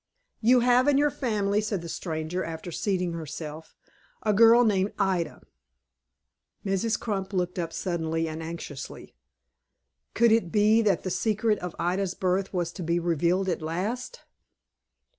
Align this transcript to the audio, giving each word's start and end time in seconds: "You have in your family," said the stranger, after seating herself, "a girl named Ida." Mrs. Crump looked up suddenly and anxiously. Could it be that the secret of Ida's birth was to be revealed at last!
"You 0.39 0.61
have 0.61 0.87
in 0.87 0.97
your 0.97 1.11
family," 1.11 1.61
said 1.61 1.83
the 1.83 1.87
stranger, 1.87 2.43
after 2.43 2.71
seating 2.71 3.13
herself, 3.13 3.75
"a 4.23 4.33
girl 4.33 4.63
named 4.65 4.93
Ida." 4.97 5.43
Mrs. 6.65 6.99
Crump 6.99 7.33
looked 7.33 7.59
up 7.59 7.71
suddenly 7.71 8.27
and 8.27 8.41
anxiously. 8.41 9.13
Could 10.15 10.31
it 10.31 10.51
be 10.51 10.81
that 10.81 11.03
the 11.03 11.11
secret 11.11 11.59
of 11.59 11.75
Ida's 11.77 12.15
birth 12.15 12.51
was 12.51 12.71
to 12.71 12.81
be 12.83 12.97
revealed 12.99 13.47
at 13.47 13.61
last! 13.61 14.21